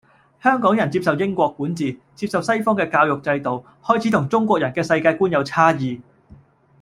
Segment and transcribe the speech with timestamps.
[0.41, 6.01] 香港人接受英國管治，接受西方嘅教育制度，開始同中國人嘅世界觀有差異